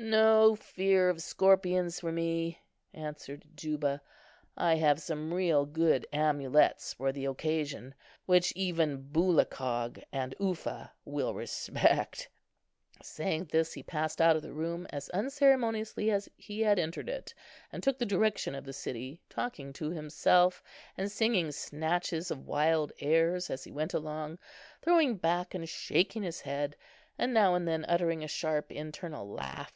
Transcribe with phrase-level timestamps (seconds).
[0.00, 2.60] "No fear of scorpions for me,"
[2.94, 4.00] answered Juba;
[4.56, 10.92] "I have some real good amulets for the occasion, which even boola kog and uffah
[11.04, 12.28] will respect."
[13.02, 17.34] Saying this, he passed out of the room as unceremoniously as he had entered it,
[17.72, 20.62] and took the direction of the city, talking to himself,
[20.96, 24.38] and singing snatches of wild airs as he went along,
[24.80, 26.76] throwing back and shaking his head,
[27.18, 29.74] and now and then uttering a sharp internal laugh.